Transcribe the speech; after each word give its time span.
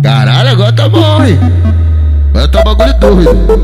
Caralho, 0.00 0.50
agora 0.50 0.72
tá 0.72 0.88
bom, 0.88 1.24
hein? 1.24 1.36
Agora 2.30 2.46
tá 2.46 2.62
bagulho 2.62 2.94
doido. 3.00 3.60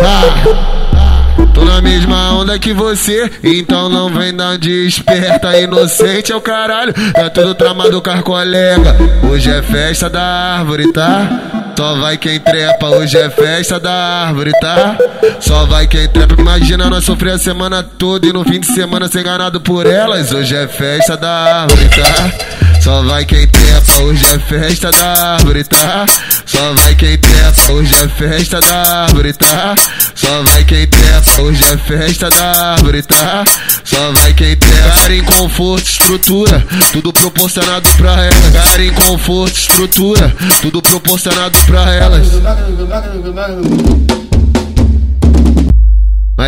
Ah, 0.00 1.48
tô 1.52 1.64
na 1.64 1.82
mesma 1.82 2.34
onda 2.34 2.56
que 2.60 2.72
você, 2.72 3.28
então 3.42 3.88
não 3.88 4.08
vem 4.08 4.32
dar 4.32 4.56
de 4.56 4.86
esperta. 4.86 5.58
Inocente 5.58 6.30
é 6.30 6.36
o 6.36 6.40
caralho, 6.40 6.94
tá 7.12 7.28
tudo 7.28 7.56
tramado 7.56 8.00
com 8.00 8.22
colega. 8.22 8.96
Hoje 9.28 9.50
é 9.50 9.62
festa 9.62 10.08
da 10.08 10.22
árvore, 10.22 10.92
tá? 10.92 11.72
Só 11.76 11.98
vai 11.98 12.16
quem 12.16 12.38
trepa, 12.38 12.86
hoje 12.90 13.18
é 13.18 13.28
festa 13.30 13.80
da 13.80 13.92
árvore, 13.92 14.52
tá? 14.60 14.96
Só 15.40 15.66
vai 15.66 15.88
quem 15.88 16.06
trepa. 16.06 16.40
Imagina 16.40 16.88
nós 16.88 17.04
sofrer 17.04 17.32
a 17.32 17.38
semana 17.38 17.82
toda 17.82 18.28
e 18.28 18.32
no 18.32 18.44
fim 18.44 18.60
de 18.60 18.66
semana 18.66 19.08
ser 19.08 19.22
enganado 19.22 19.60
por 19.60 19.86
elas. 19.86 20.30
Hoje 20.32 20.54
é 20.54 20.68
festa 20.68 21.16
da 21.16 21.62
árvore, 21.62 21.88
tá? 21.88 22.57
Só 22.88 23.02
vai 23.02 23.22
quem 23.26 23.46
trepa, 23.46 24.00
hoje 24.00 24.24
é 24.34 24.38
festa 24.38 24.90
da 24.90 25.34
árvore, 25.34 25.62
tá? 25.62 26.06
Só 26.46 26.72
vai 26.72 26.94
quem 26.94 27.18
trepa, 27.18 27.72
hoje 27.72 27.94
é 28.02 28.08
festa 28.08 28.60
da 28.60 29.02
árvore, 29.02 29.32
tá? 29.34 29.74
Só 30.14 30.42
vai 30.44 30.64
quem 30.64 30.86
trepa, 30.86 31.42
hoje 31.42 31.64
é 31.64 31.76
festa 31.76 32.30
da 32.30 32.72
árvore, 32.72 33.02
tá? 33.02 33.44
Só 33.84 34.12
vai 34.12 34.32
quem 34.32 34.56
trepa. 34.56 34.88
Cara 34.88 35.14
em 35.14 35.22
conforto, 35.22 35.86
estrutura, 35.86 36.66
tudo 36.90 37.12
proporcionado 37.12 37.86
pra 37.98 38.24
elas. 38.24 38.52
Cara 38.70 38.82
em 38.82 38.94
conforto, 38.94 39.54
estrutura, 39.54 40.34
tudo 40.62 40.80
proporcionado 40.80 41.58
pra 41.66 41.94
elas. 41.94 42.26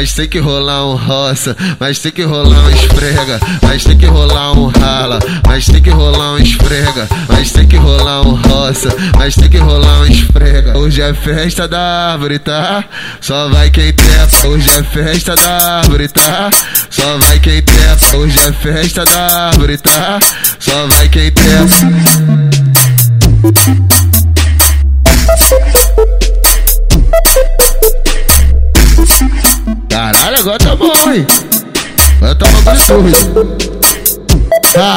Mas 0.00 0.14
tem 0.14 0.27
que 0.27 0.38
rolar 0.38 0.86
um 0.86 0.96
roça, 0.96 1.54
mas 1.78 1.98
tem 1.98 2.10
que 2.10 2.22
rolar 2.22 2.64
um 2.64 2.70
esfrega, 2.70 3.38
mas 3.60 3.84
tem 3.84 3.98
que 3.98 4.06
rolar 4.06 4.52
um 4.52 4.68
rala, 4.68 5.18
mas 5.46 5.66
tem 5.66 5.82
que 5.82 5.90
rolar 5.90 6.32
um 6.32 6.38
esfrega, 6.38 7.06
mas 7.28 7.50
tem 7.52 7.68
que 7.68 7.76
rolar 7.76 8.23
um 8.23 8.34
roça, 8.34 8.88
mas 9.18 9.34
tem 9.34 9.50
que 9.50 9.59
rolar 9.59 10.00
um 10.00 10.06
esfrega. 10.06 10.78
Hoje 10.78 11.02
é 11.02 11.12
festa 11.12 11.68
da 11.68 12.12
árvore, 12.12 12.38
tá? 12.38 12.82
Só 13.21 13.51
vai 13.51 13.68
quem 13.68 13.93
trepa. 13.93 14.46
Hoje 14.46 14.71
é 14.71 14.82
festa 14.84 15.37
da 15.37 15.80
árvore, 15.80 16.09
tá? 16.09 16.51
Só 16.88 17.18
vai 17.18 17.38
quem 17.38 17.60
trepa. 17.60 18.16
Hoje 18.16 18.38
é 18.40 18.52
festa 18.52 19.04
da 19.04 19.48
árvore, 19.48 19.76
tá? 19.76 20.18
Só 20.59 20.88
vai 20.88 21.10
quem 21.10 21.30
trepa. 21.30 21.76
Caralho, 30.01 30.38
agora 30.38 30.59
tá 30.59 30.74
bom, 30.74 31.12
hein? 31.12 31.26
Agora 32.16 32.34
tá 32.34 32.46
bagulho 32.65 32.87
doido. 32.87 33.56
Ah, 34.74 34.96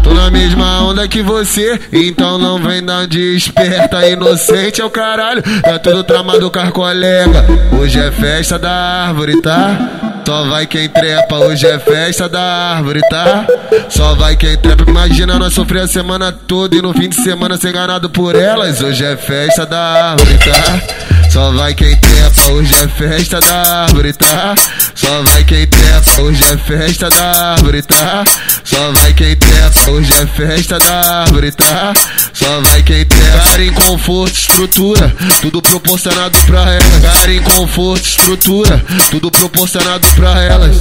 tô 0.00 0.14
na 0.14 0.30
mesma 0.30 0.84
onda 0.84 1.08
que 1.08 1.20
você, 1.22 1.80
então 1.92 2.38
não 2.38 2.62
vem 2.62 2.84
dar 2.84 3.08
de 3.08 3.34
esperta. 3.34 4.06
Inocente 4.06 4.80
é 4.80 4.84
o 4.84 4.90
caralho, 4.90 5.42
tá 5.60 5.76
tudo 5.80 6.04
tramado 6.04 6.48
com 6.52 6.58
as 6.60 6.70
colega. 6.70 7.44
Hoje 7.76 7.98
é 7.98 8.12
festa 8.12 8.60
da 8.60 8.70
árvore, 9.08 9.42
tá? 9.42 9.76
Só 10.24 10.48
vai 10.48 10.66
quem 10.66 10.88
trepa, 10.88 11.34
hoje 11.38 11.66
é 11.66 11.76
festa 11.80 12.28
da 12.28 12.76
árvore, 12.76 13.00
tá? 13.10 13.44
Só 13.88 14.14
vai 14.14 14.36
quem 14.36 14.56
trepa. 14.56 14.88
Imagina 14.88 15.36
nós 15.36 15.52
sofrer 15.52 15.82
a 15.82 15.88
semana 15.88 16.30
toda 16.30 16.76
e 16.76 16.80
no 16.80 16.92
fim 16.92 17.08
de 17.08 17.16
semana 17.16 17.56
ser 17.56 17.70
enganado 17.70 18.08
por 18.08 18.36
elas. 18.36 18.80
Hoje 18.80 19.04
é 19.04 19.16
festa 19.16 19.66
da 19.66 20.12
árvore, 20.12 20.38
tá? 20.38 21.23
Só 21.34 21.50
vai 21.50 21.74
quem 21.74 21.96
trepa, 21.96 22.52
hoje 22.52 22.72
é 22.76 22.86
festa 22.86 23.40
da 23.40 23.82
árvore, 23.82 24.12
tá? 24.12 24.54
Só 24.94 25.20
vai 25.24 25.42
quem 25.42 25.66
trepa, 25.66 26.22
hoje 26.22 26.44
é 26.44 26.56
festa 26.56 27.10
da 27.10 27.54
árvore, 27.54 27.82
tá? 27.82 28.24
Só 28.62 28.92
vai 28.92 29.12
quem 29.14 29.34
trepa, 29.34 29.90
hoje 29.90 30.12
é 30.12 30.26
festa 30.28 30.78
da 30.78 31.22
árvore, 31.22 31.50
tá? 31.50 31.92
Só 32.32 32.60
vai 32.60 32.84
quem 32.84 33.04
trepa. 33.04 33.38
Cara 33.48 33.64
em 33.64 33.72
conforto, 33.72 34.32
estrutura, 34.32 35.12
tudo 35.40 35.60
proporcionado 35.60 36.38
pra 36.46 36.72
elas. 36.72 37.02
Cara 37.02 37.34
em 37.34 37.42
conforto, 37.42 38.04
estrutura, 38.04 38.84
tudo 39.10 39.28
proporcionado 39.28 40.06
pra 40.14 40.40
elas. 40.40 40.76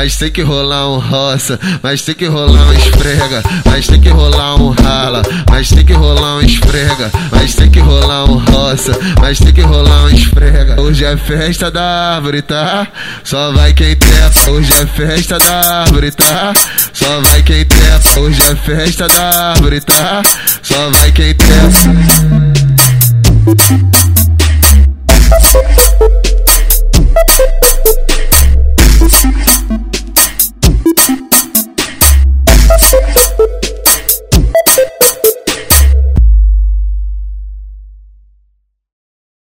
Mas 0.00 0.16
tem 0.16 0.30
que 0.30 0.40
rolar 0.40 0.88
um 0.88 0.98
roça, 0.98 1.60
mas 1.82 2.00
tem 2.00 2.14
que 2.14 2.24
rolar 2.24 2.68
um 2.68 2.72
esfrega, 2.72 3.42
mas 3.66 3.86
tem 3.86 4.00
que 4.00 4.08
rolar 4.08 4.54
um 4.54 4.70
rala, 4.70 5.20
mas 5.50 5.68
tem 5.68 5.84
que 5.84 5.92
rolar 5.92 6.36
um 6.36 6.40
esfrega, 6.40 7.10
mas 7.30 7.54
tem 7.54 7.70
que 7.70 7.80
rolar 7.80 8.24
um 8.24 8.38
roça, 8.38 8.98
mas 9.20 9.38
tem 9.38 9.52
que 9.52 9.60
rolar 9.60 10.04
um 10.04 10.08
esfrega. 10.08 10.80
Hoje 10.80 11.04
é 11.04 11.14
festa 11.18 11.70
da 11.70 12.14
árvore, 12.14 12.40
tá? 12.40 12.88
Só 13.22 13.52
vai 13.52 13.74
quem 13.74 13.94
trepa. 13.94 14.50
Hoje 14.50 14.72
é 14.72 14.86
festa 14.86 15.38
da 15.38 15.80
árvore, 15.82 16.10
tá? 16.12 16.54
Só 16.94 17.20
vai 17.20 17.42
quem 17.42 17.66
trepa. 17.66 18.20
Hoje 18.20 18.40
é 18.40 18.56
festa 18.56 19.06
da 19.06 19.50
árvore, 19.50 19.82
tá? 19.82 20.22
Só 20.62 20.90
vai 20.92 21.12
quem 21.12 21.34
trepa. 21.34 21.60